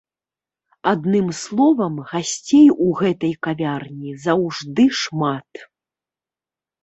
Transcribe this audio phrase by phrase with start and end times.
[0.91, 5.49] Адным словам, гасцей у гэтай кавярні заўжды шмат.